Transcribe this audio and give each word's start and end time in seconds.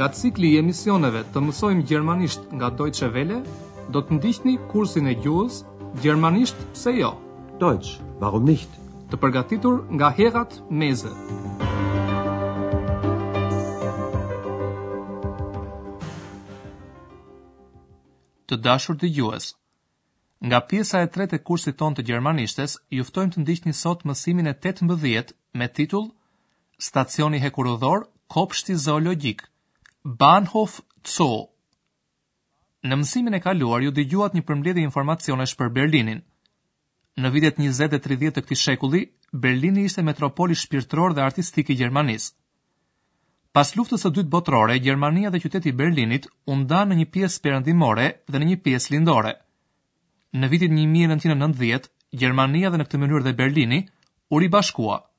nga 0.00 0.08
cikli 0.08 0.48
i 0.54 0.58
emisioneve 0.58 1.20
të 1.28 1.40
mësojmë 1.44 1.82
gjermanisht 1.90 2.46
nga 2.56 2.70
Deutsche 2.72 3.04
Welle, 3.12 3.42
do 3.92 4.00
të 4.00 4.16
ndihni 4.16 4.54
kursin 4.72 5.10
e 5.10 5.12
gjuhës 5.20 5.58
Gjermanisht 6.00 6.56
pse 6.72 6.94
jo? 6.96 7.10
Deutsch, 7.60 7.98
warum 8.22 8.46
nicht? 8.48 8.78
Të 9.12 9.18
përgatitur 9.20 9.82
nga 9.98 10.08
Herat 10.16 10.56
Meze. 10.80 11.12
Të 18.48 18.56
dashur 18.70 18.96
të 18.96 19.12
gjuhës, 19.18 19.50
nga 20.48 20.64
pjesa 20.70 21.04
e 21.04 21.12
tretë 21.12 21.36
e 21.36 21.44
kursit 21.44 21.76
ton 21.78 21.92
të 21.94 22.06
gjermanishtes, 22.08 22.78
juftojmë 22.88 23.36
të 23.36 23.44
ndihni 23.44 23.76
sot 23.76 24.08
mësimin 24.08 24.48
e 24.48 24.56
18 24.64 25.36
me 25.60 25.68
titull 25.76 26.08
Stacioni 26.88 27.44
Hekurudhor, 27.44 28.08
Kopshti 28.36 28.80
Zoologjik. 28.86 29.44
Bahnhof 30.04 30.80
Zoo. 31.06 31.48
Në 32.82 32.96
mësimin 33.02 33.34
e 33.36 33.40
kaluar 33.44 33.82
ju 33.84 33.90
dëgjuat 33.92 34.32
një 34.32 34.42
përmbledhje 34.48 34.84
informacionesh 34.88 35.52
për 35.60 35.68
Berlinin. 35.76 36.22
Në 37.20 37.30
vitet 37.34 37.58
20 37.60 37.96
e 37.96 38.00
30 38.06 38.32
të 38.34 38.42
këtij 38.46 38.60
shekulli, 38.62 39.02
Berlini 39.42 39.84
ishte 39.90 40.04
metropoli 40.06 40.56
shpirtëror 40.56 41.12
dhe 41.14 41.24
artistik 41.26 41.68
i 41.70 41.76
Gjermanisë. 41.82 42.32
Pas 43.52 43.74
luftës 43.76 44.06
së 44.06 44.12
dytë 44.16 44.32
botërore, 44.32 44.78
Gjermania 44.80 45.28
dhe 45.30 45.40
qyteti 45.44 45.72
Berlinit 45.76 46.30
u 46.46 46.56
në 46.62 46.94
një 46.96 47.06
pjesë 47.12 47.42
perëndimore 47.42 48.08
dhe 48.26 48.38
në 48.40 48.48
një 48.52 48.60
pjesë 48.64 48.94
lindore. 48.94 49.34
Në 50.32 50.48
vitin 50.52 50.74
1990, 50.80 51.90
Gjermania 52.16 52.70
dhe 52.70 52.78
në 52.80 52.84
këtë 52.88 52.98
mënyrë 53.04 53.22
dhe 53.26 53.36
Berlini 53.42 53.84
u 54.32 54.38
ribashkuan. 54.40 55.09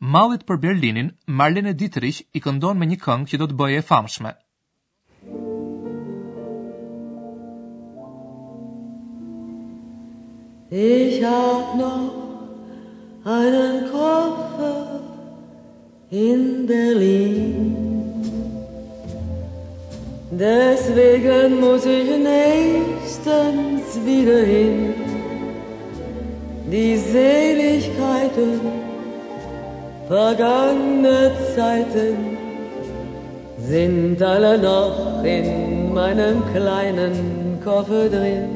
Mallit 0.00 0.42
për 0.48 0.56
Berlinin, 0.62 1.08
Marlene 1.26 1.72
Dietrich 1.78 2.18
i 2.32 2.40
këndon 2.42 2.78
me 2.78 2.86
një 2.86 2.96
këngë 3.04 3.30
që 3.30 3.38
do 3.40 3.46
të 3.52 3.56
bëjë 3.60 3.80
e 3.82 3.84
famshme. 3.86 4.34
Ich 10.82 11.24
hab 11.24 11.70
noch 11.76 12.14
einen 13.38 13.78
Koffer 13.90 15.00
in 16.22 16.46
Berlin. 16.66 17.74
Deswegen 20.44 21.58
muss 21.64 21.84
ich 21.96 22.08
nächstens 22.28 23.98
wieder 24.06 24.40
hin. 24.52 24.78
Die 26.70 26.96
Seligkeiten 27.10 28.77
Vergangene 30.08 31.36
Zeiten 31.54 32.20
sind 33.70 34.22
alle 34.22 34.52
noch 34.62 35.22
in 35.32 35.92
meinem 35.92 36.36
kleinen 36.52 37.60
Koffer 37.62 38.08
drin. 38.14 38.48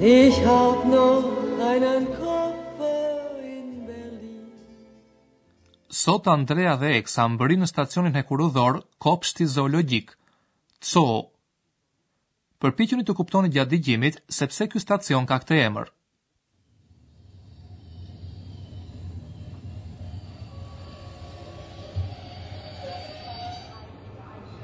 Ich 0.00 0.36
hab 0.44 0.84
noch 0.94 1.28
einen 1.72 2.02
Koffer 2.22 3.06
in 3.56 3.86
Berlin. 3.86 4.50
Sot 6.02 6.26
Andrea 6.34 6.74
dhe 6.82 6.90
Eksa 6.98 7.28
më 7.36 7.54
në 7.62 7.70
stacionin 7.74 8.18
e 8.22 8.26
kurudhor, 8.32 8.82
kop 9.06 9.22
shti 9.30 9.46
zoologik, 9.54 10.10
co. 10.92 11.06
Përpikjën 12.60 13.06
të 13.06 13.14
kuptoni 13.22 13.54
gjatë 13.58 13.74
digjimit, 13.76 14.20
sepse 14.42 14.66
kjo 14.72 14.82
stacion 14.88 15.26
ka 15.34 15.38
këtë 15.44 15.62
emër. 15.70 15.94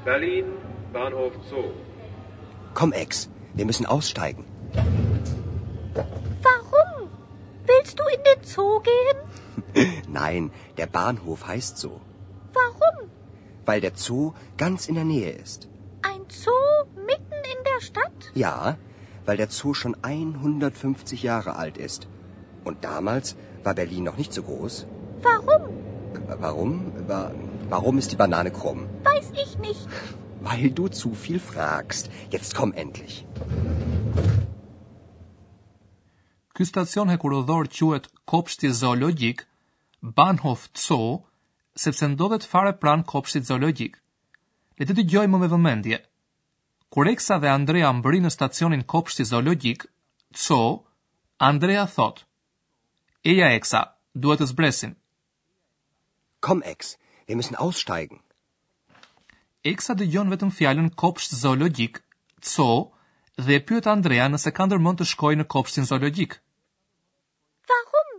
Berlin, 0.09 0.47
Bahnhof 0.93 1.35
Zoo. 1.51 1.63
Komm, 2.79 2.93
Ex, 3.01 3.29
wir 3.61 3.67
müssen 3.71 3.85
aussteigen. 3.95 4.45
Warum? 6.49 6.93
Willst 7.71 8.01
du 8.01 8.05
in 8.17 8.23
den 8.29 8.43
Zoo 8.51 8.79
gehen? 8.87 9.19
Nein, 10.21 10.47
der 10.79 10.87
Bahnhof 10.95 11.45
heißt 11.49 11.77
so. 11.85 11.91
Warum? 12.61 13.11
Weil 13.67 13.83
der 13.87 13.93
Zoo 14.05 14.33
ganz 14.63 14.89
in 14.93 14.99
der 15.01 15.05
Nähe 15.11 15.31
ist. 15.45 15.69
Ein 16.13 16.23
Zoo 16.37 17.05
mitten 17.11 17.41
in 17.57 17.61
der 17.71 17.81
Stadt? 17.89 18.23
Ja, 18.45 18.77
weil 19.27 19.37
der 19.43 19.51
Zoo 19.59 19.75
schon 19.83 19.95
150 20.13 21.23
Jahre 21.27 21.57
alt 21.67 21.77
ist. 21.91 22.09
Und 22.65 22.81
damals 22.89 23.37
war 23.69 23.75
Berlin 23.85 24.05
noch 24.13 24.17
nicht 24.25 24.33
so 24.41 24.43
groß. 24.51 24.81
Warum? 25.31 25.71
Warum? 26.47 26.83
War, 27.13 27.31
Warum 27.71 27.99
ist 27.99 28.11
die 28.13 28.17
Banane 28.17 28.51
krumm? 28.51 28.89
Weiß 29.05 29.29
ich 29.45 29.59
nicht. 29.59 29.87
Weil 30.41 30.71
du 30.71 30.89
zu 30.89 31.15
viel 31.15 31.39
fragst. 31.39 32.11
Jetzt 32.31 32.55
komm 32.55 32.73
endlich. 32.73 33.27
Ky 36.55 36.65
stacion 36.65 37.11
hekurodhor 37.11 37.67
quhet 37.69 38.09
Kopshti 38.25 38.73
Zoologjik 38.73 39.45
Bahnhof 40.01 40.63
Zoo 40.85 41.11
sepse 41.85 42.09
ndodhet 42.09 42.45
fare 42.55 42.73
pran 42.73 43.05
Kopshtit 43.13 43.45
Zoologjik. 43.51 44.01
Le 44.79 44.87
të 44.89 44.97
dëgjojmë 45.03 45.41
me 45.45 45.49
vëmendje. 45.53 45.99
Kur 46.95 47.11
Eksa 47.13 47.37
dhe 47.43 47.51
Andrea 47.53 47.91
mbërrin 47.99 48.25
në 48.29 48.33
stacionin 48.35 48.87
Kopshti 48.95 49.27
Zoologjik 49.33 49.85
Zoo, 50.47 50.71
Andrea 51.51 51.85
thot: 51.99 52.25
"Eja 53.35 53.53
Eksa, 53.59 53.85
duhet 54.15 54.41
të 54.43 54.51
zbresin." 54.55 54.97
Kom 56.47 56.63
Eksa, 56.73 56.97
Wir 57.29 57.37
müssen 57.37 57.57
aussteigen. 57.65 58.19
Ik 59.71 59.83
dëgjon 60.01 60.31
vetëm 60.33 60.53
fjalën 60.59 60.87
kopsht 61.03 61.35
zoologjik, 61.43 61.99
co, 62.55 62.69
dhe 63.47 63.57
e 63.61 63.65
pyet 63.69 63.87
Andrea 63.93 64.29
nëse 64.33 64.51
ka 64.57 64.65
ndërmend 64.69 65.01
të 65.03 65.07
shkojë 65.13 65.41
në 65.43 65.47
kopshtin 65.55 65.89
zoologjik. 65.91 66.39
Warum? 67.71 68.11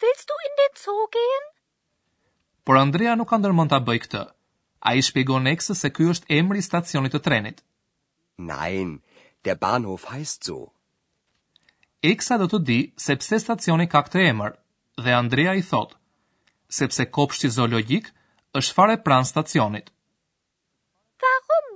Willst 0.00 0.28
du 0.32 0.36
in 0.48 0.54
den 0.62 0.74
Zoo 0.84 1.04
gehen? 1.18 1.44
Por 2.64 2.78
Andrea 2.84 3.14
nuk 3.20 3.28
ka 3.34 3.38
ndërmend 3.42 3.74
ta 3.74 3.82
bëj 3.90 4.00
këtë. 4.06 4.22
Ai 4.88 5.02
shpjegon 5.04 5.50
Eksa 5.54 5.74
se 5.76 5.92
ky 5.92 6.08
është 6.14 6.32
emri 6.38 6.64
i 6.64 6.68
stacionit 6.70 7.12
të 7.12 7.20
trenit. 7.28 7.60
Nein, 8.52 8.96
der 9.44 9.58
Bahnhof 9.66 10.08
heißt 10.14 10.48
so. 10.48 10.62
Eksa 12.14 12.38
do 12.40 12.46
të 12.54 12.58
di 12.70 12.80
se 13.04 13.16
pse 13.20 13.42
stacioni 13.44 13.90
ka 13.92 14.00
këtë 14.08 14.24
emër 14.32 14.52
dhe 15.04 15.18
Andrea 15.22 15.52
i 15.60 15.64
thot: 15.72 15.92
Sepse 16.80 17.10
kopshti 17.20 17.50
zoologjik 17.58 18.14
është 18.56 18.76
fare 18.76 18.94
pran 19.06 19.26
stacionit. 19.28 19.90
Warum? 21.24 21.68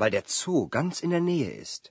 Weil 0.00 0.12
der 0.16 0.26
Zoo 0.38 0.62
ganz 0.76 1.02
in 1.06 1.10
der 1.14 1.24
Nähe 1.30 1.50
ist. 1.64 1.82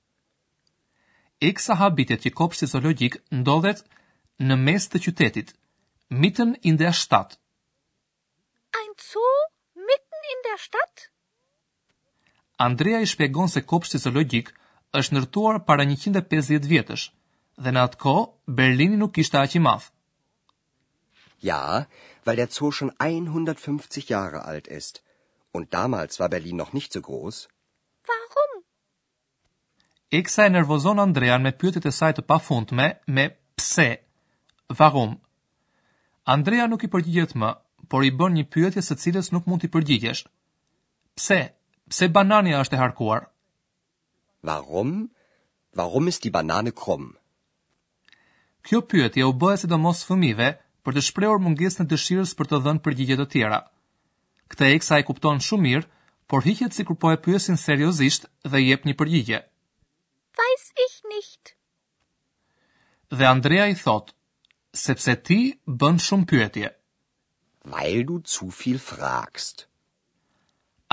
Ik 1.49 1.57
habitet 1.83 2.19
që 2.23 2.31
kopshti 2.39 2.67
zoologjik 2.73 3.17
ndodhet 3.39 3.81
në 4.47 4.55
mes 4.65 4.87
të 4.89 5.01
qytetit, 5.05 5.47
mitten 6.23 6.53
in 6.69 6.77
der 6.81 6.91
Stadt. 7.03 7.37
Ein 8.79 8.91
Zoo 9.09 9.33
mitten 9.89 10.21
in 10.33 10.39
der 10.47 10.59
Stadt? 10.67 11.09
Andrea 12.67 12.99
i 13.01 13.05
shpjegon 13.11 13.49
se 13.49 13.61
kopshti 13.61 13.97
zoologjik 14.05 14.53
është 14.99 15.13
ndërtuar 15.17 15.61
para 15.67 15.83
150 15.87 16.67
vjetësh 16.73 17.05
dhe 17.63 17.73
në 17.75 17.83
atë 17.87 17.99
kohë 18.03 18.55
Berlini 18.59 18.97
nuk 18.97 19.17
ishte 19.23 19.37
aq 19.39 19.57
i 19.59 19.63
madh. 19.67 19.89
Ja, 21.43 21.85
weil 22.25 22.35
der 22.35 22.49
Zoo 22.49 22.71
schon 22.71 22.91
150 22.97 24.09
Jahre 24.09 24.45
alt 24.45 24.67
ist. 24.67 25.03
Und 25.51 25.73
damals 25.73 26.19
war 26.19 26.29
Berlin 26.29 26.55
noch 26.55 26.73
nicht 26.73 26.91
so 26.93 27.01
groß. 27.01 27.47
Warum? 28.13 28.63
Eksa 30.09 30.45
e 30.45 30.49
nervozon 30.49 30.99
Andrean 31.05 31.41
me 31.45 31.51
pyetjet 31.59 31.85
e 31.85 31.91
saj 31.99 32.13
të 32.17 32.21
pafundme 32.31 32.87
me 33.17 33.25
pse. 33.57 33.89
Varum. 34.79 35.11
Andrea 36.35 36.67
nuk 36.67 36.83
i 36.83 36.89
përgjigjet 36.93 37.35
më, 37.41 37.49
por 37.89 38.03
i 38.07 38.11
bën 38.19 38.37
një 38.37 38.45
pyetje 38.55 38.81
së 38.85 38.95
cilës 39.03 39.31
nuk 39.35 39.45
mund 39.47 39.61
t'i 39.65 39.71
përgjigjesh. 39.73 40.23
Pse? 41.19 41.39
Pse 41.91 42.07
bananja 42.15 42.61
është 42.63 42.77
e 42.79 42.81
harkuar? 42.81 43.23
Varum? 44.47 45.09
Varum 45.77 46.07
ist 46.07 46.23
die 46.23 46.31
banane 46.31 46.71
krumm? 46.71 47.11
Kjo 48.63 48.79
pyetje 48.89 49.25
u 49.27 49.33
bëhe 49.35 49.59
sidomos 49.59 50.05
fëmijëve, 50.07 50.49
për 50.85 50.97
të 50.97 51.01
shprehur 51.07 51.41
mungesën 51.43 51.85
e 51.85 51.89
dëshirës 51.91 52.31
për 52.39 52.49
të 52.51 52.57
dhënë 52.67 52.81
përgjigje 52.85 53.17
të 53.21 53.25
tjera. 53.33 53.59
Këtë 54.51 54.69
eks 54.77 54.89
ai 54.95 55.03
kupton 55.09 55.39
shumë 55.47 55.65
mirë, 55.67 55.87
por 56.31 56.43
hiqet 56.47 56.75
sikur 56.77 56.97
po 57.03 57.11
e 57.13 57.19
pyesin 57.25 57.57
seriozisht 57.61 58.27
dhe 58.51 58.59
i 58.63 58.67
jep 58.69 58.83
një 58.89 58.95
përgjigje. 59.01 59.39
Weiß 60.41 60.65
ich 60.85 60.95
nicht. 61.13 61.53
Dhe 63.17 63.27
Andrea 63.29 63.67
i 63.71 63.75
thot, 63.83 64.11
sepse 64.83 65.15
ti 65.27 65.39
bën 65.83 65.99
shumë 66.07 66.29
pyetje. 66.31 66.71
Weil 67.75 68.03
du 68.09 68.19
zu 68.35 68.49
viel 68.59 68.79
fragst. 68.89 69.65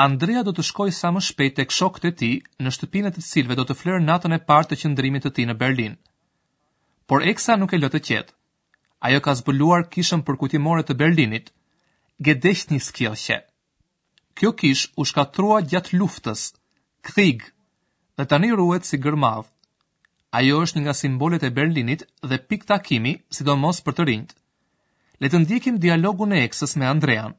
Andrea 0.07 0.43
do 0.49 0.53
të 0.55 0.63
shkojë 0.71 0.93
sa 0.97 1.09
më 1.13 1.21
shpejt 1.31 1.57
tek 1.59 1.73
shokët 1.77 2.07
e 2.11 2.13
tij 2.21 2.37
në 2.65 2.71
shtëpinë 2.77 3.11
e 3.11 3.15
të 3.17 3.25
cilëve 3.31 3.57
do 3.59 3.65
të 3.69 3.75
flërë 3.81 4.05
natën 4.07 4.37
e 4.37 4.41
parë 4.51 4.69
të 4.71 4.79
qëndrimit 4.83 5.27
të 5.27 5.31
tij 5.37 5.47
në 5.51 5.57
Berlin. 5.63 5.97
Por 7.11 7.27
Eksa 7.33 7.57
nuk 7.59 7.75
e 7.77 7.81
lë 7.83 7.91
të 7.97 8.01
qetë 8.09 8.37
ajo 9.07 9.21
ka 9.25 9.35
zbuluar 9.41 9.87
kishën 9.93 10.21
përkujtimore 10.29 10.83
të 10.89 10.97
Berlinit, 11.03 11.51
Gedächtniskirche. 12.29 13.39
Kjo 14.37 14.51
kish 14.61 14.83
u 15.01 15.07
shkatrua 15.09 15.63
gjatë 15.71 15.97
luftës, 16.01 16.43
Krieg, 17.09 17.43
dhe 18.17 18.25
tani 18.29 18.51
ruhet 18.61 18.85
si 18.85 19.01
gërmav. 19.01 19.47
Ajo 20.41 20.61
është 20.65 20.79
një 20.79 20.85
nga 20.85 20.95
simbolet 21.01 21.47
e 21.49 21.51
Berlinit 21.59 22.05
dhe 22.29 22.39
pik 22.53 22.67
takimi, 22.69 23.15
sidomos 23.37 23.81
për 23.87 23.97
të 23.99 24.07
rinjtë. 24.11 24.37
Le 25.21 25.29
të 25.33 25.39
ndjekim 25.45 25.81
dialogun 25.85 26.37
e 26.37 26.45
eksës 26.47 26.77
me 26.81 26.87
Andrean. 26.91 27.35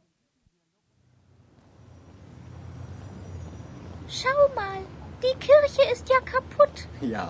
Schau 4.20 4.42
mal, 4.58 4.82
die 5.24 5.38
Kirche 5.46 5.88
ist 5.94 6.10
ja 6.14 6.20
kaputt. 6.34 6.84
Ja, 7.14 7.28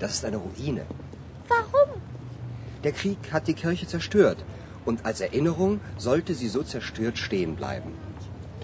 das 0.00 0.14
ist 0.16 0.24
eine 0.24 0.38
Ruine. 0.44 0.84
Warum? 1.52 1.95
Der 2.86 2.94
Krieg 3.00 3.18
hat 3.34 3.48
die 3.50 3.56
Kirche 3.62 3.86
zerstört 3.94 4.38
und 4.88 4.98
als 5.08 5.20
Erinnerung 5.28 5.72
sollte 6.06 6.32
sie 6.40 6.50
so 6.56 6.60
zerstört 6.74 7.16
stehen 7.26 7.52
bleiben. 7.60 7.92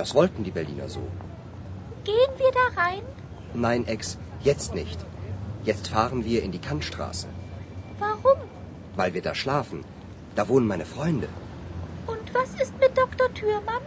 Das 0.00 0.14
wollten 0.19 0.44
die 0.46 0.52
Berliner 0.58 0.88
so. 0.96 1.02
Gehen 2.10 2.34
wir 2.42 2.52
da 2.60 2.64
rein? 2.80 3.02
Nein, 3.66 3.84
Ex, 3.94 4.19
jetzt 4.50 4.74
nicht. 4.76 5.00
Jetzt 5.64 5.88
fahren 5.96 6.24
wir 6.28 6.42
in 6.44 6.52
die 6.56 6.60
Kantstraße. 6.69 7.26
Warum? 7.98 8.38
Weil 9.00 9.12
wir 9.16 9.22
da 9.28 9.34
schlafen. 9.34 9.84
Da 10.36 10.46
wohnen 10.48 10.69
meine 10.72 10.86
Freunde. 10.94 11.28
Und 12.12 12.26
was 12.38 12.50
ist 12.62 12.74
mit 12.84 12.92
Dr. 13.02 13.28
Thürmann? 13.34 13.84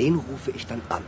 Den 0.00 0.14
rufe 0.28 0.50
ich 0.52 0.64
dann 0.66 0.82
an. 0.96 1.04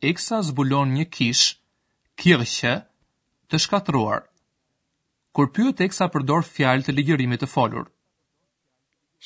Ich 0.00 0.18
saß 0.28 0.54
Boulogne 0.58 1.04
Kisch, 1.16 1.44
Kirche, 2.24 2.72
të 3.50 3.58
shkatruar. 3.58 4.27
kur 5.36 5.48
pyet 5.54 5.80
eksa 5.86 6.08
përdor 6.14 6.46
fjalë 6.54 6.86
të 6.86 6.94
ligjërimit 6.96 7.42
të 7.44 7.48
folur. 7.54 7.86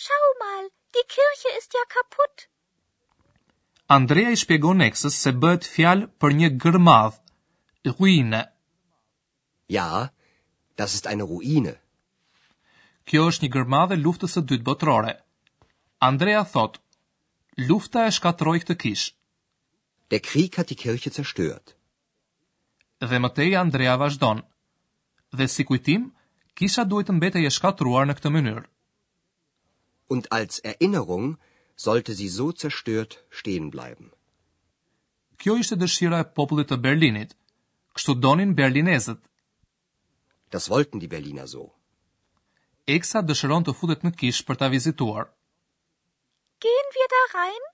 Schau 0.04 0.30
mal, 0.42 0.68
die 0.96 1.04
Kirche 1.16 1.52
ist 1.58 1.76
ja 1.76 1.84
kaputt. 1.96 2.48
Andrea 3.96 4.30
i 4.32 4.38
shpjegon 4.40 4.80
eksës 4.88 5.18
se 5.24 5.32
bëhet 5.42 5.66
fjalë 5.74 6.08
për 6.20 6.36
një 6.40 6.48
gërmadh, 6.62 7.18
ruine. 7.96 8.42
Ja, 9.68 10.10
das 10.80 10.94
ist 10.96 11.06
eine 11.06 11.24
Ruine. 11.32 11.74
Kjo 13.04 13.26
është 13.28 13.44
një 13.44 13.50
gërmadhe 13.56 13.96
luftës 13.98 14.36
së 14.36 14.42
dytë 14.52 14.66
botërore. 14.68 15.12
Andrea 16.08 16.42
thot: 16.52 16.78
Lufta 17.68 18.06
e 18.06 18.12
shkatroi 18.18 18.60
këtë 18.62 18.76
kish. 18.82 19.06
Der 20.12 20.20
Krieg 20.24 20.56
hat 20.58 20.68
die 20.70 20.76
Kirche 20.78 21.10
zerstört. 21.10 21.74
Dhe 23.00 23.18
Matei 23.18 23.50
Andrea 23.60 23.96
vazhdon 24.00 24.44
dhe 25.38 25.48
si 25.48 25.64
kujtim, 25.68 26.02
kisha 26.60 26.84
duhet 26.90 27.08
të 27.08 27.14
mbetej 27.18 27.44
e 27.48 27.52
shkatruar 27.56 28.06
në 28.08 28.16
këtë 28.18 28.32
mënyrë. 28.36 28.64
Und 30.12 30.28
als 30.38 30.60
Erinnerung 30.72 31.36
sollte 31.86 32.14
sie 32.18 32.28
so 32.38 32.48
zerstört 32.62 33.18
stehen 33.40 33.70
bleiben. 33.74 34.10
Kjo 35.40 35.56
ishte 35.62 35.78
dëshira 35.82 36.18
e 36.24 36.28
popullit 36.38 36.68
të 36.70 36.78
Berlinit. 36.86 37.32
Kështu 37.96 38.14
donin 38.24 38.52
berlinezët. 38.58 39.18
Das 40.54 40.68
wollten 40.72 41.00
die 41.02 41.10
Berliner 41.14 41.46
so. 41.48 41.64
Eksa 42.94 43.20
dëshiron 43.28 43.66
të 43.66 43.74
futet 43.76 44.04
në 44.06 44.12
kish 44.20 44.38
për 44.48 44.58
ta 44.62 44.68
vizituar. 44.72 45.26
Gehen 46.64 46.88
wir 46.96 47.08
da 47.14 47.20
rein? 47.34 47.66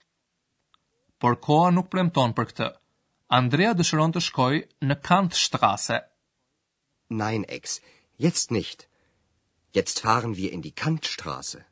Por 1.23 1.37
koha 1.47 1.71
nuk 1.77 1.91
premton 1.93 2.35
për 2.39 2.51
këtë. 2.51 2.69
Andrea 3.41 3.77
dëshiron 3.79 4.15
të 4.17 4.25
shkojë 4.29 4.63
në 4.91 4.99
Kantstrasse. 5.09 6.01
Nein, 7.11 7.45
Ex, 7.49 7.81
jetzt 8.19 8.51
nicht. 8.51 8.87
Jetzt 9.73 10.01
fahren 10.01 10.37
wir 10.37 10.53
in 10.53 10.61
die 10.61 10.73
Kantstraße. 10.75 11.65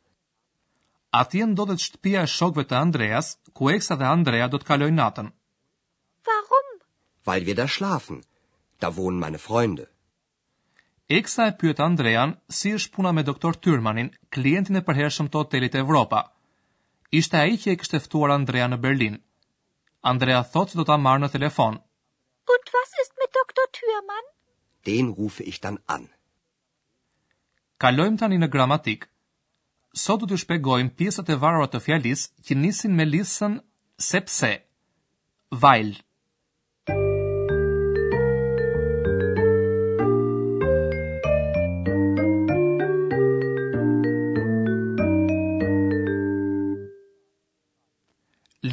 Atje 1.18 1.46
ndodhet 1.46 1.80
shtëpia 1.82 2.22
e 2.22 2.26
shokëve 2.36 2.64
të 2.70 2.76
Andreas, 2.78 3.30
ku 3.56 3.68
Exa 3.72 3.96
dhe 4.00 4.06
Andrea 4.10 4.48
do 4.54 4.58
të 4.58 4.64
kalojnë 4.70 4.96
natën. 5.00 5.28
Warum? 6.30 6.68
Weil 7.28 7.44
wir 7.48 7.56
da 7.58 7.66
schlafen. 7.74 8.22
Da 8.80 8.94
wohnen 8.96 9.20
meine 9.24 9.38
Freunde. 9.42 9.86
Exa 11.18 11.46
e 11.50 11.56
pyet 11.60 11.80
Andrean 11.86 12.32
si 12.60 12.72
është 12.78 12.92
puna 12.96 13.12
me 13.16 13.22
doktor 13.28 13.56
Tyrmanin, 13.64 14.10
klientin 14.36 14.76
e 14.80 14.84
përhershëm 14.88 15.28
të 15.30 15.36
Hotelit 15.40 15.74
Evropa. 15.82 16.22
Ishte 17.20 17.38
ai 17.42 17.56
që 17.62 17.72
e 17.72 17.76
kishte 17.82 18.00
ftuar 18.06 18.32
Andrea 18.38 18.68
në 18.72 18.80
Berlin. 18.86 19.20
Andrea 20.12 20.42
thotë 20.56 20.74
se 20.74 20.78
do 20.80 20.84
ta 20.92 20.96
marrë 21.08 21.24
në 21.26 21.32
telefon. 21.36 21.76
Und 22.56 22.74
was 22.78 22.90
ist 23.04 23.14
mit 23.24 23.32
Doktor 23.40 23.68
Thürmann? 23.80 24.32
den 24.86 25.08
rufe 25.10 25.42
ich 25.42 25.60
dann 25.64 25.78
an. 25.94 26.04
Kalojm 27.82 28.16
tani 28.20 28.38
në 28.40 28.48
gramatik. 28.54 29.04
Sot 30.02 30.20
do 30.22 30.26
t'ju 30.30 30.40
shpjegojm 30.44 30.88
pjesët 30.98 31.28
e 31.34 31.38
varura 31.42 31.68
të 31.72 31.80
fjalës 31.86 32.22
që 32.46 32.52
nisin 32.62 32.94
me 32.96 33.04
lisën 33.08 33.54
sepse. 34.10 34.52
Weil. 35.62 35.94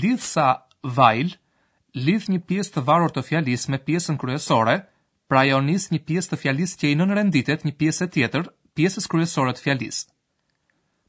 Lisa 0.03 0.47
weil 0.97 1.29
lidh 2.05 2.27
një 2.33 2.39
pjesë 2.49 2.71
të 2.75 2.81
varur 2.87 3.11
të 3.13 3.21
fjalës 3.27 3.69
me 3.71 3.77
pjesën 3.87 4.17
kryesore, 4.21 4.75
pra 5.33 5.41
ajo 5.49 5.57
nis 5.65 5.87
një 5.89 5.97
pjesë 6.05 6.29
të 6.29 6.37
fjalisë 6.43 6.77
që 6.81 6.89
i 6.93 6.95
nënrenditet 6.99 7.63
një 7.65 7.71
pjesë 7.81 8.05
e 8.05 8.09
tjetër, 8.15 8.49
pjesës 8.77 9.07
kryesore 9.09 9.53
të 9.57 9.63
fjalisë. 9.65 10.03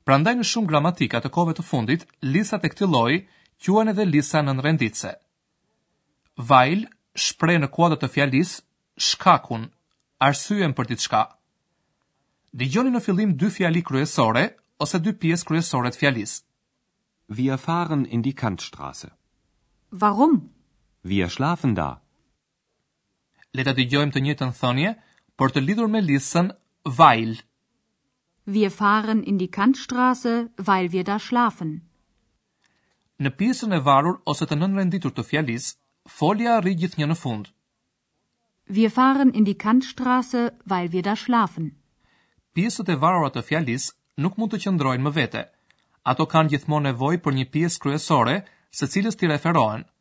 Prandaj 0.08 0.32
në 0.38 0.44
shumë 0.48 0.68
gramatika 0.70 1.18
të 1.20 1.28
kohëve 1.34 1.54
të 1.58 1.64
fundit, 1.68 2.06
lisat 2.32 2.64
e 2.64 2.70
këtij 2.72 2.88
lloji 2.94 3.18
quhen 3.64 3.92
edhe 3.92 4.06
lisa 4.08 4.40
nënrenditëse. 4.46 5.10
Vajl 6.50 6.86
shpreh 7.24 7.60
në 7.60 7.68
kuadër 7.76 8.00
të 8.00 8.10
fjalisë 8.14 8.62
shkakun, 9.10 9.66
arsyen 10.26 10.72
për 10.78 10.88
diçka. 10.94 11.20
Dëgjoni 12.56 12.94
në 12.96 13.02
fillim 13.04 13.34
dy 13.40 13.50
fjali 13.58 13.82
kryesore 13.84 14.46
ose 14.84 15.02
dy 15.04 15.12
pjesë 15.20 15.50
kryesore 15.50 15.92
të 15.92 16.00
fjalisë. 16.00 16.40
Wir 17.36 17.60
fahren 17.66 18.06
in 18.08 18.24
die 18.24 18.32
Kantstraße. 18.40 19.12
Warum? 20.04 20.40
Wir 21.12 21.28
schlafen 21.28 21.76
da 21.76 21.90
le 23.58 23.62
ta 23.66 23.72
dëgjojmë 23.78 24.14
të 24.14 24.20
njëjtën 24.26 24.52
thënie 24.60 24.90
për 25.40 25.52
të 25.54 25.62
lidhur 25.66 25.90
me 25.90 26.00
listën 26.04 26.48
weil. 26.98 27.36
Wir 28.54 28.70
fahren 28.78 29.20
in 29.30 29.38
die 29.42 29.48
Kantstraße, 29.56 30.32
weil 30.68 30.90
wir 30.94 31.04
da 31.10 31.18
schlafen. 31.26 31.70
Në 33.22 33.30
pjesën 33.38 33.72
e 33.76 33.80
varur 33.88 34.18
ose 34.32 34.46
të 34.50 34.58
nënrenditur 34.58 35.14
të 35.14 35.24
fjalisë, 35.30 35.76
folja 36.18 36.56
rri 36.60 36.74
gjithnjë 36.82 37.08
në 37.12 37.16
fund. 37.22 37.46
Wir 38.78 38.90
fahren 38.98 39.32
in 39.38 39.46
die 39.48 39.58
Kantstraße, 39.64 40.42
weil 40.72 40.90
wir 40.92 41.06
da 41.06 41.14
schlafen. 41.16 41.70
Pjesët 42.54 42.90
e 42.94 42.98
varura 43.06 43.30
të 43.34 43.44
fjalisë 43.48 43.94
nuk 44.24 44.36
mund 44.38 44.52
të 44.52 44.60
qëndrojnë 44.64 45.06
më 45.06 45.14
vete. 45.20 45.44
Ato 46.12 46.26
kanë 46.34 46.50
gjithmonë 46.52 46.90
nevojë 46.90 47.22
për 47.24 47.38
një 47.38 47.46
pjesë 47.54 47.80
kryesore, 47.84 48.36
se 48.78 48.90
cilës 48.94 49.16
ti 49.18 49.30
referohen– 49.30 49.86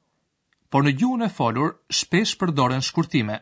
Por 0.74 0.82
në 0.90 0.96
gjuhën 1.00 1.22
e 1.22 1.28
folur 1.30 1.76
shpesh 1.96 2.32
përdoren 2.42 2.82
shkurtime. 2.82 3.36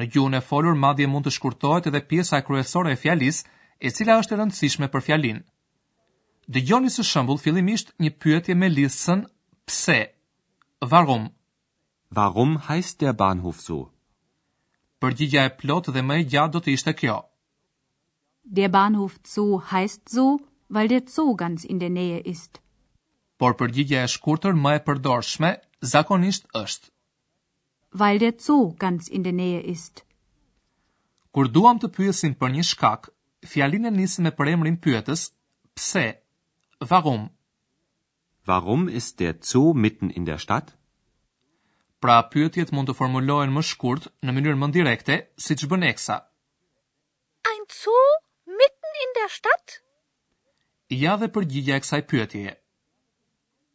Në 0.00 0.04
gjuhën 0.14 0.36
e 0.38 0.38
folur 0.50 0.78
madje 0.84 1.08
mund 1.12 1.26
të 1.26 1.32
shkurtohet 1.34 1.88
edhe 1.90 2.00
pjesa 2.08 2.38
kryesore 2.46 2.94
e 2.94 3.00
fjalisë, 3.02 3.42
e 3.84 3.90
cila 3.96 4.14
është 4.22 4.34
e 4.34 4.38
rëndësishme 4.40 4.88
për 4.94 5.04
fjalinë. 5.08 5.42
Dëgjoni 6.56 6.94
së 6.94 7.04
shembull 7.10 7.42
fillimisht 7.42 7.92
një 8.00 8.14
pyetje 8.24 8.56
me 8.56 8.70
lisën 8.72 9.26
pse? 9.68 9.98
Warum? 10.94 11.28
Warum 12.16 12.56
heißt 12.70 13.04
der 13.04 13.12
Bahnhof 13.20 13.60
so? 13.66 13.82
Përgjigja 15.04 15.44
e 15.50 15.54
plot 15.60 15.92
dhe 15.92 16.06
më 16.08 16.16
e 16.22 16.26
gjatë 16.32 16.52
do 16.56 16.64
të 16.64 16.74
ishte 16.78 16.96
kjo: 17.02 17.18
Der 18.60 18.72
Bahnhof 18.78 19.20
so 19.34 19.46
heißt 19.74 20.08
so, 20.16 20.26
weil 20.70 20.88
der 20.96 21.04
Zoo 21.18 21.36
ganz 21.44 21.68
in 21.68 21.78
der 21.84 21.92
Nähe 22.00 22.18
ist. 22.34 22.60
Por 23.36 23.52
përgjigja 23.60 24.02
e 24.06 24.12
shkurtër 24.16 24.56
më 24.64 24.78
e 24.78 24.86
përdorshme 24.88 25.50
zakonisht 25.84 26.46
është. 26.60 26.90
Weil 27.92 28.18
der 28.18 28.32
Zoo 28.38 28.74
ganz 28.78 29.08
in 29.08 29.22
der 29.22 29.32
Nähe 29.32 29.60
ist. 29.60 30.04
Kur 31.32 31.48
duam 31.48 31.78
të 31.78 31.88
pyesim 31.96 32.34
për 32.34 32.50
një 32.56 32.64
shkak, 32.66 33.08
fjalinë 33.46 33.88
e 33.88 33.90
nisim 33.96 34.24
me 34.26 34.30
përemrin 34.32 34.76
pyetës, 34.82 35.28
pse? 35.76 36.06
Warum? 36.90 37.28
Warum 38.46 38.88
ist 38.88 39.18
der 39.20 39.36
Zoo 39.42 39.72
mitten 39.74 40.10
in 40.10 40.24
der 40.26 40.38
Stadt? 40.38 40.74
Pra 42.00 42.16
pyetjet 42.30 42.72
mund 42.72 42.88
të 42.88 42.94
formulohen 42.94 43.50
më 43.52 43.62
shkurt 43.66 44.08
në 44.22 44.32
mënyrë 44.32 44.58
më 44.60 44.70
direkte, 44.76 45.20
siç 45.46 45.66
bën 45.66 45.82
Eksa. 45.88 46.18
Ein 47.50 47.64
Zoo 47.70 48.08
mitten 48.46 49.00
in 49.04 49.16
der 49.20 49.30
Stadt? 49.38 49.80
Ja 50.98 51.16
dhe 51.20 51.28
përgjigja 51.34 51.76
e 51.76 51.82
kësaj 51.84 52.02
pyetjeje. 52.10 52.56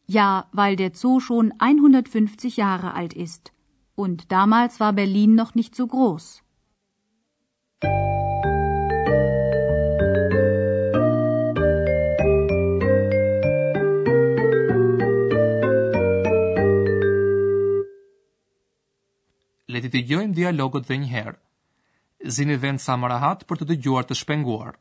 Ja, 0.08 0.48
weil 0.52 0.76
der 0.76 0.94
Zoo 0.94 1.18
schon 1.18 1.52
150 1.58 2.56
Jahre 2.58 2.92
alt 2.94 3.14
ist, 3.14 3.52
und 3.94 4.30
damals 4.30 4.78
war 4.78 4.92
Berlin 4.92 5.34
noch 5.34 5.54
nicht 5.54 5.74
so 5.74 5.86
groß. 5.86 6.40
Leti 19.74 19.88
të 19.90 20.00
gjojmë 20.06 20.36
dialogët 20.38 20.84
dhe 20.86 20.98
njëherë, 21.02 21.34
zinë 22.36 22.60
vend 22.62 22.80
samarahat 22.84 23.48
për 23.48 23.62
të 23.62 23.70
të 23.72 23.80
gjojër 23.86 24.10
të 24.12 24.20
shpenguar. 24.20 24.76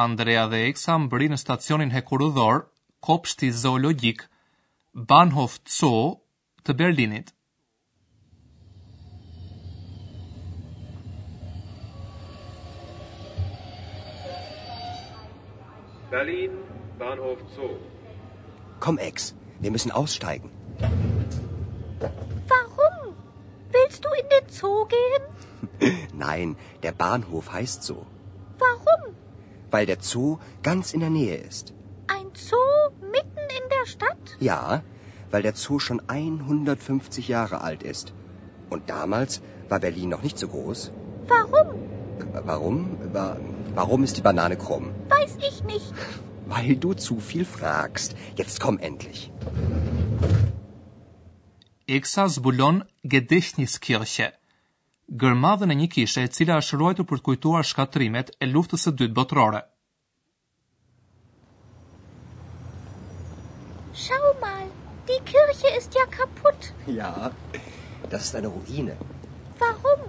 Andrea 0.00 0.44
dhe 0.52 0.60
Eksa 0.68 0.94
bëri 1.12 1.26
në 1.30 1.36
stacionin 1.42 1.90
hekurudhor, 1.94 2.60
kopshti 3.06 3.48
zoologjik, 3.62 4.22
Bahnhof 5.12 5.56
Zoo 5.76 6.04
të 6.68 6.74
Berlinit. 6.80 7.32
Berlin, 16.14 16.54
Bahnhof 17.02 17.42
Zoo. 17.56 17.76
Komm, 18.86 19.00
Ex, 19.10 19.28
wir 19.62 19.74
müssen 19.76 19.92
aussteigen. 20.00 20.48
Warum? 22.54 22.96
Willst 23.76 24.00
du 24.06 24.10
in 24.22 24.32
den 24.36 24.48
Zoo 24.60 24.86
gehen? 24.96 25.24
Nein, 26.26 26.56
der 26.82 26.92
Bahnhof 27.04 27.52
heißt 27.58 27.82
so. 27.82 27.98
weil 29.72 29.86
der 29.86 29.98
Zoo 30.00 30.38
ganz 30.62 30.92
in 30.92 31.00
der 31.00 31.10
Nähe 31.10 31.36
ist. 31.50 31.72
Ein 32.08 32.28
Zoo 32.46 32.76
mitten 33.16 33.46
in 33.62 33.66
der 33.74 33.84
Stadt? 33.86 34.32
Ja, 34.50 34.82
weil 35.30 35.42
der 35.42 35.54
Zoo 35.54 35.78
schon 35.78 36.00
150 36.18 37.28
Jahre 37.34 37.60
alt 37.60 37.82
ist. 37.94 38.12
Und 38.68 38.88
damals 38.90 39.40
war 39.68 39.80
Berlin 39.86 40.10
noch 40.16 40.22
nicht 40.22 40.38
so 40.38 40.48
groß. 40.48 40.90
Warum? 41.34 41.68
Warum? 42.50 42.78
Warum 43.74 44.02
ist 44.08 44.16
die 44.16 44.26
Banane 44.30 44.56
krumm? 44.56 44.90
Weiß 45.16 45.36
ich 45.50 45.62
nicht. 45.64 45.92
Weil 46.54 46.74
du 46.84 46.92
zu 47.02 47.20
viel 47.20 47.44
fragst. 47.44 48.16
Jetzt 48.40 48.58
komm 48.60 48.78
endlich. 48.90 49.30
Exas 51.86 52.40
Bulon 52.42 52.82
Gedächtniskirche 53.04 54.32
gërmadhën 55.18 55.72
e 55.74 55.76
një 55.80 55.88
kishe 55.94 56.22
e 56.24 56.28
cila 56.36 56.56
është 56.62 56.78
ruajtur 56.80 57.06
për 57.10 57.18
të 57.20 57.24
kujtuar 57.28 57.66
shkatrimet 57.66 58.28
e 58.38 58.46
luftës 58.50 58.84
së 58.86 58.92
dytë 59.00 59.14
botërore. 59.18 59.62
Schau 64.02 64.30
mal, 64.44 64.68
die 65.10 65.18
Kirche 65.30 65.70
ist 65.78 65.94
ja 65.98 66.04
kaputt. 66.14 66.68
Ja, 66.98 67.10
das 68.12 68.26
ist 68.28 68.34
eine 68.38 68.48
Ruine. 68.54 68.94
Warum? 69.58 70.06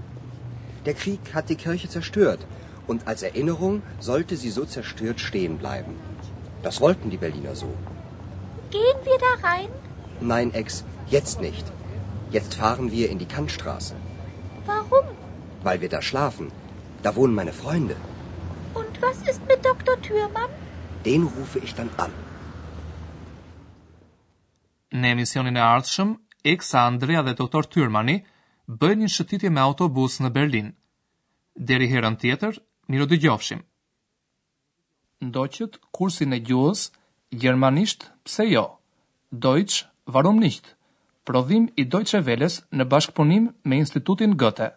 Der 0.86 0.93
Krieg 0.93 1.34
hat 1.34 1.50
die 1.50 1.55
Kirche 1.55 1.89
zerstört 1.89 2.46
und 2.88 3.08
als 3.08 3.24
Erinnerung 3.24 3.81
sollte 4.00 4.38
sie 4.38 4.51
so 4.51 4.65
zerstört 4.65 5.20
stehen 5.20 5.58
bleiben. 5.58 5.98
Das 6.63 6.79
wollten 6.79 7.10
die 7.10 7.17
Berliner 7.17 7.55
so. 7.55 7.74
Gehen 8.77 9.00
wir 9.10 9.17
da 9.25 9.34
rein? 9.48 9.70
Nein, 10.22 10.53
Ex, 10.53 10.84
jetzt 11.10 11.41
nicht. 11.41 11.65
Jetzt 12.31 12.53
fahren 12.53 12.91
wir 12.91 13.10
in 13.10 13.17
die 13.20 13.25
Kantstraße. 13.27 13.96
Warum? 14.68 15.06
Weil 15.63 15.80
wir 15.82 15.89
da 15.91 16.01
schlafen. 16.01 16.51
Da 17.03 17.15
wohnen 17.15 17.34
meine 17.36 17.53
Freunde. 17.62 17.96
Und 18.80 18.94
was 19.01 19.18
ist 19.32 19.41
mit 19.48 19.60
Dr. 19.65 19.96
Türmann? 20.08 20.51
Den 21.06 21.24
rufe 21.24 21.60
ich 21.65 21.74
dann 21.80 21.89
an. 22.06 22.12
Në 25.01 25.08
emisionin 25.15 25.56
e 25.56 25.63
ardhshëm, 25.75 26.10
Eksa 26.53 26.80
Andrea 26.91 27.22
dhe 27.24 27.34
Dr. 27.41 27.63
Tyrmani 27.74 28.18
bëjnë 28.82 29.03
një 29.06 29.10
shëtitje 29.15 29.50
me 29.56 29.62
autobus 29.65 30.18
në 30.22 30.32
Berlin. 30.38 30.68
Deri 31.70 31.88
herën 31.94 32.18
tjetër, 32.22 32.58
miro 32.91 33.06
dë 33.12 33.20
gjofshim. 33.24 33.62
Ndoqët 35.27 35.80
kursin 35.98 36.36
e 36.38 36.41
gjuhës, 36.48 36.82
Gjermanisht, 37.41 38.01
pse 38.27 38.50
jo? 38.51 38.65
Deutsch, 39.46 39.86
varum 40.15 40.39
nicht? 40.44 40.74
prodhim 41.29 41.67
i 41.81 41.85
Deutsche 41.95 42.21
Welles 42.29 42.55
në 42.81 42.87
bashkëpunim 42.95 43.47
me 43.73 43.81
Institutin 43.83 44.37
Goethe. 44.45 44.75